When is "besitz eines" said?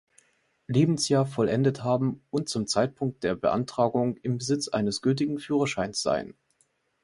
4.39-5.03